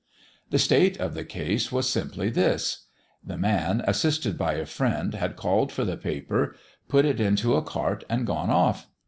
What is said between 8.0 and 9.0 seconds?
and gone off.